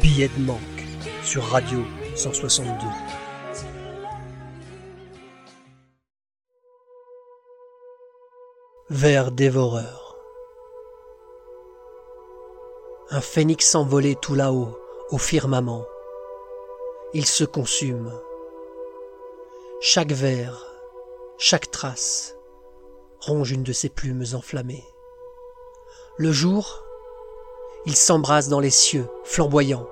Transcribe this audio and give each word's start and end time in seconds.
Billet 0.00 0.28
de 0.36 0.42
manque 0.42 0.60
sur 1.22 1.44
Radio 1.44 1.80
162. 2.14 2.74
Vers 8.90 9.32
dévoreur. 9.32 10.16
Un 13.10 13.20
phénix 13.20 13.68
s'envolait 13.68 14.16
tout 14.20 14.34
là-haut, 14.34 14.78
au 15.10 15.18
firmament. 15.18 15.84
Il 17.14 17.26
se 17.26 17.44
consume. 17.44 18.12
Chaque 19.80 20.12
vers, 20.12 20.66
chaque 21.38 21.70
trace, 21.70 22.36
ronge 23.20 23.50
une 23.50 23.62
de 23.62 23.72
ses 23.72 23.88
plumes 23.88 24.24
enflammées. 24.34 24.84
Le 26.18 26.32
jour, 26.32 26.83
il 27.86 27.96
s'embrase 27.96 28.48
dans 28.48 28.60
les 28.60 28.70
cieux, 28.70 29.06
flamboyant. 29.24 29.86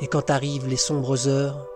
Et 0.00 0.06
quand 0.06 0.30
arrivent 0.30 0.68
les 0.68 0.76
sombres 0.76 1.26
heures, 1.26 1.66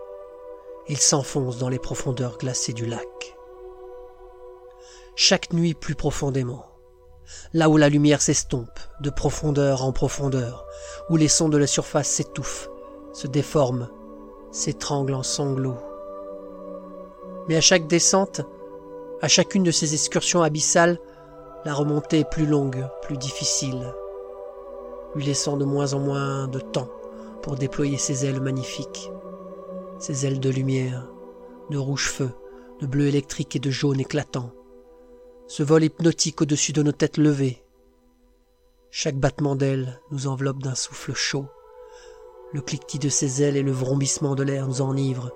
il 0.87 0.97
s'enfonce 0.97 1.57
dans 1.57 1.69
les 1.69 1.79
profondeurs 1.79 2.37
glacées 2.37 2.73
du 2.73 2.85
lac. 2.85 3.37
Chaque 5.15 5.51
nuit 5.51 5.73
plus 5.73 5.95
profondément, 5.95 6.65
là 7.53 7.69
où 7.69 7.75
la 7.75 7.89
lumière 7.89 8.21
s'estompe, 8.21 8.79
de 9.01 9.09
profondeur 9.09 9.83
en 9.83 9.91
profondeur, 9.91 10.65
où 11.09 11.17
les 11.17 11.27
sons 11.27 11.49
de 11.49 11.57
la 11.57 11.67
surface 11.67 12.07
s'étouffent, 12.07 12.69
se 13.11 13.27
déforment, 13.27 13.89
s'étranglent 14.51 15.15
en 15.15 15.23
sanglots. 15.23 15.77
Mais 17.49 17.57
à 17.57 17.61
chaque 17.61 17.87
descente, 17.87 18.41
à 19.21 19.27
chacune 19.27 19.63
de 19.63 19.71
ces 19.71 19.93
excursions 19.93 20.41
abyssales, 20.41 20.99
la 21.65 21.73
remontée 21.73 22.19
est 22.19 22.29
plus 22.29 22.45
longue, 22.45 22.87
plus 23.01 23.17
difficile, 23.17 23.93
lui 25.15 25.25
laissant 25.25 25.57
de 25.57 25.65
moins 25.65 25.93
en 25.93 25.99
moins 25.99 26.47
de 26.47 26.59
temps 26.59 26.89
pour 27.41 27.55
déployer 27.55 27.97
ses 27.97 28.25
ailes 28.25 28.41
magnifiques, 28.41 29.11
ses 29.99 30.25
ailes 30.25 30.39
de 30.39 30.49
lumière, 30.49 31.07
de 31.69 31.77
rouge 31.77 32.09
feu, 32.09 32.29
de 32.79 32.87
bleu 32.87 33.07
électrique 33.07 33.55
et 33.55 33.59
de 33.59 33.69
jaune 33.69 33.99
éclatant, 33.99 34.51
ce 35.47 35.63
vol 35.63 35.83
hypnotique 35.83 36.41
au-dessus 36.41 36.73
de 36.73 36.83
nos 36.83 36.91
têtes 36.91 37.17
levées. 37.17 37.63
Chaque 38.91 39.17
battement 39.17 39.55
d'ailes 39.55 39.99
nous 40.11 40.27
enveloppe 40.27 40.61
d'un 40.61 40.75
souffle 40.75 41.13
chaud. 41.13 41.47
Le 42.53 42.61
cliquetis 42.61 42.99
de 42.99 43.09
ses 43.09 43.43
ailes 43.43 43.57
et 43.57 43.63
le 43.63 43.71
vrombissement 43.71 44.35
de 44.35 44.43
l'air 44.43 44.67
nous 44.67 44.81
enivrent. 44.81 45.31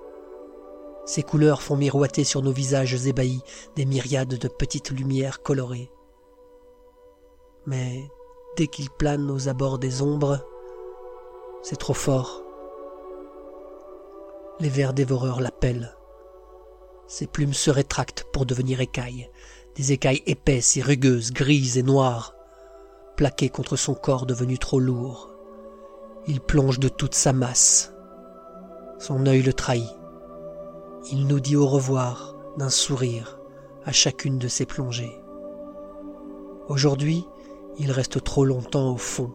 Ces 1.05 1.23
couleurs 1.23 1.61
font 1.61 1.75
miroiter 1.75 2.23
sur 2.23 2.41
nos 2.41 2.52
visages 2.52 3.08
ébahis 3.08 3.41
des 3.75 3.85
myriades 3.85 4.37
de 4.37 4.47
petites 4.47 4.91
lumières 4.91 5.41
colorées. 5.41 5.91
Mais 7.65 8.08
dès 8.55 8.67
qu'il 8.67 8.89
plane 8.89 9.31
aux 9.31 9.49
abords 9.49 9.79
des 9.79 10.01
ombres, 10.01 10.39
c'est 11.63 11.77
trop 11.77 11.93
fort. 11.93 12.43
Les 14.59 14.69
vers 14.69 14.93
dévoreurs 14.93 15.41
l'appellent. 15.41 15.95
Ses 17.07 17.27
plumes 17.27 17.53
se 17.53 17.71
rétractent 17.71 18.25
pour 18.31 18.45
devenir 18.45 18.79
écailles, 18.79 19.29
des 19.75 19.91
écailles 19.91 20.23
épaisses 20.25 20.77
et 20.77 20.81
rugueuses, 20.81 21.31
grises 21.31 21.77
et 21.77 21.83
noires, 21.83 22.35
plaquées 23.17 23.49
contre 23.49 23.75
son 23.75 23.95
corps 23.95 24.25
devenu 24.25 24.57
trop 24.57 24.79
lourd. 24.79 25.29
Il 26.27 26.39
plonge 26.39 26.79
de 26.79 26.89
toute 26.89 27.15
sa 27.15 27.33
masse. 27.33 27.93
Son 28.99 29.25
œil 29.25 29.41
le 29.41 29.53
trahit. 29.53 29.89
Il 31.11 31.27
nous 31.27 31.39
dit 31.39 31.55
au 31.55 31.67
revoir 31.67 32.35
d'un 32.57 32.69
sourire 32.69 33.39
à 33.85 33.91
chacune 33.91 34.37
de 34.37 34.47
ses 34.47 34.65
plongées. 34.65 35.19
Aujourd'hui, 36.69 37.25
il 37.79 37.91
reste 37.91 38.23
trop 38.23 38.45
longtemps 38.45 38.93
au 38.93 38.97
fond. 38.97 39.33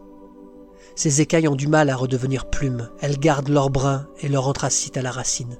Ces 0.95 1.21
écailles 1.21 1.47
ont 1.47 1.55
du 1.55 1.67
mal 1.67 1.89
à 1.89 1.95
redevenir 1.95 2.49
plumes. 2.49 2.89
Elles 2.99 3.19
gardent 3.19 3.49
leur 3.49 3.69
brun 3.69 4.07
et 4.19 4.27
leur 4.27 4.47
anthracite 4.47 4.97
à 4.97 5.01
la 5.01 5.11
racine. 5.11 5.57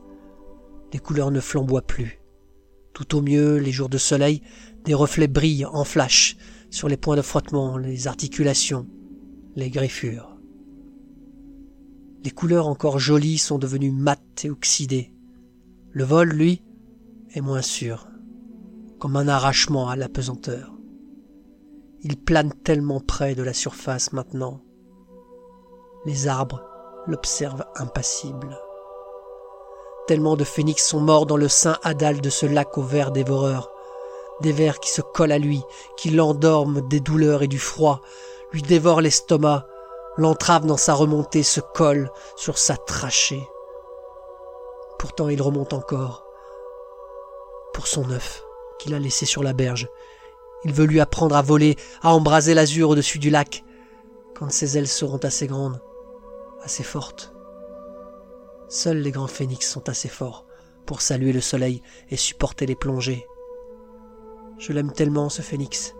Les 0.92 1.00
couleurs 1.00 1.32
ne 1.32 1.40
flamboient 1.40 1.82
plus. 1.82 2.20
Tout 2.94 3.16
au 3.16 3.22
mieux, 3.22 3.58
les 3.58 3.72
jours 3.72 3.90
de 3.90 3.98
soleil, 3.98 4.42
des 4.84 4.94
reflets 4.94 5.28
brillent 5.28 5.66
en 5.66 5.84
flash 5.84 6.36
sur 6.70 6.88
les 6.88 6.98
points 6.98 7.16
de 7.16 7.22
frottement, 7.22 7.78
les 7.78 8.08
articulations, 8.08 8.88
les 9.56 9.70
griffures. 9.70 10.36
Les 12.24 12.32
couleurs 12.32 12.68
encore 12.68 13.00
jolies 13.00 13.38
sont 13.38 13.60
devenues 13.60 13.92
mates 13.92 14.44
et 14.44 14.50
oxydées. 14.50 15.14
Le 15.92 16.04
vol, 16.04 16.30
lui, 16.30 16.62
est 17.34 17.42
moins 17.42 17.62
sûr, 17.62 18.08
comme 19.00 19.16
un 19.16 19.28
arrachement 19.28 19.88
à 19.88 19.96
la 19.96 20.10
pesanteur. 20.10 20.79
Il 22.02 22.18
plane 22.18 22.54
tellement 22.64 23.02
près 23.02 23.36
de 23.36 23.44
la 23.44 23.54
surface 23.54 24.14
maintenant. 24.14 24.62
Les 26.06 26.30
arbres 26.30 26.64
l'observent 27.08 27.66
impassible. 27.76 28.58
Tellement 30.08 30.38
de 30.38 30.46
phénix 30.46 30.88
sont 30.88 31.02
morts 31.02 31.26
dans 31.26 31.36
le 31.36 31.50
sein 31.50 31.78
adal 31.84 32.22
de 32.22 32.30
ce 32.30 32.46
lac 32.46 32.78
aux 32.78 32.84
vers 32.84 33.12
dévoreurs. 33.12 33.70
Des 34.40 34.54
vers 34.54 34.80
qui 34.80 34.90
se 34.90 35.02
collent 35.02 35.34
à 35.34 35.40
lui, 35.40 35.62
qui 35.98 36.10
l'endorment 36.10 36.80
des 36.80 37.02
douleurs 37.02 37.44
et 37.44 37.48
du 37.48 37.60
froid, 37.60 38.00
lui 38.54 38.62
dévorent 38.62 39.02
l'estomac, 39.02 39.68
l'entravent 40.16 40.68
dans 40.68 40.78
sa 40.78 40.94
remontée, 40.94 41.44
se 41.44 41.60
collent 41.60 42.10
sur 42.38 42.58
sa 42.58 42.78
trachée. 42.78 43.46
Pourtant 44.98 45.28
il 45.28 45.42
remonte 45.42 45.74
encore, 45.74 46.26
pour 47.74 47.88
son 47.88 48.10
œuf 48.10 48.46
qu'il 48.80 48.94
a 48.94 49.00
laissé 49.00 49.26
sur 49.26 49.44
la 49.44 49.52
berge, 49.52 49.90
il 50.64 50.74
veut 50.74 50.86
lui 50.86 51.00
apprendre 51.00 51.36
à 51.36 51.42
voler, 51.42 51.76
à 52.02 52.14
embraser 52.14 52.54
l'azur 52.54 52.90
au-dessus 52.90 53.20
du 53.20 53.30
lac, 53.30 53.64
quand 54.36 54.52
ses 54.52 54.78
ailes 54.78 54.88
seront 54.88 55.18
assez 55.18 55.48
grandes, 55.48 55.82
assez 56.64 56.84
fortes. 56.84 57.34
Seuls 58.68 59.00
les 59.00 59.12
grands 59.12 59.28
phénix 59.28 59.70
sont 59.70 59.90
assez 59.90 60.10
forts 60.10 60.46
pour 60.86 61.02
saluer 61.02 61.34
le 61.34 61.42
soleil 61.42 61.82
et 62.10 62.18
supporter 62.18 62.66
les 62.66 62.76
plongées. 62.76 63.26
Je 64.58 64.74
l'aime 64.74 64.92
tellement, 64.92 65.30
ce 65.30 65.42
phénix. 65.42 65.96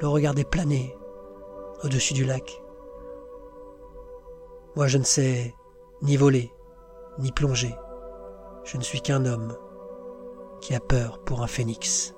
Le 0.00 0.08
regarder 0.08 0.44
planer 0.44 0.96
au-dessus 1.82 2.14
du 2.14 2.24
lac. 2.24 2.62
Moi, 4.76 4.86
je 4.86 4.98
ne 4.98 5.04
sais 5.04 5.54
ni 6.02 6.16
voler, 6.16 6.52
ni 7.18 7.32
plonger. 7.32 7.74
Je 8.64 8.76
ne 8.76 8.82
suis 8.82 9.00
qu'un 9.00 9.24
homme 9.26 9.56
qui 10.60 10.74
a 10.74 10.80
peur 10.80 11.18
pour 11.24 11.42
un 11.42 11.46
phénix. 11.46 12.14